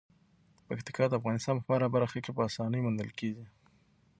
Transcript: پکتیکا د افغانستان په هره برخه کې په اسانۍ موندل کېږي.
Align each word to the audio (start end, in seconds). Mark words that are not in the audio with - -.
پکتیکا 0.67 1.05
د 1.07 1.13
افغانستان 1.19 1.55
په 1.59 1.69
هره 1.75 1.87
برخه 1.95 2.17
کې 2.23 2.31
په 2.35 2.41
اسانۍ 2.49 2.79
موندل 2.85 3.09
کېږي. 3.19 3.45